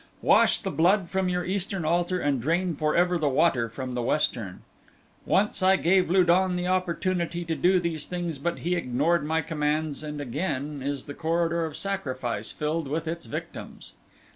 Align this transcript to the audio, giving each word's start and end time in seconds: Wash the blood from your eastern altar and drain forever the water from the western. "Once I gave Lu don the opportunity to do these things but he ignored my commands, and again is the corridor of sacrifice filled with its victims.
Wash 0.23 0.57
the 0.57 0.71
blood 0.71 1.11
from 1.11 1.29
your 1.29 1.45
eastern 1.45 1.85
altar 1.85 2.19
and 2.19 2.41
drain 2.41 2.75
forever 2.75 3.19
the 3.19 3.29
water 3.29 3.69
from 3.69 3.91
the 3.91 4.01
western. 4.01 4.63
"Once 5.27 5.61
I 5.61 5.75
gave 5.75 6.09
Lu 6.09 6.23
don 6.23 6.55
the 6.55 6.65
opportunity 6.65 7.45
to 7.45 7.53
do 7.53 7.79
these 7.79 8.07
things 8.07 8.39
but 8.39 8.57
he 8.57 8.73
ignored 8.75 9.23
my 9.23 9.43
commands, 9.43 10.01
and 10.01 10.19
again 10.19 10.81
is 10.81 11.05
the 11.05 11.13
corridor 11.13 11.65
of 11.67 11.77
sacrifice 11.77 12.51
filled 12.51 12.87
with 12.87 13.07
its 13.07 13.27
victims. 13.27 13.93